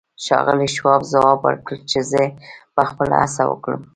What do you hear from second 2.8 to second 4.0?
خپله هڅه وکړم.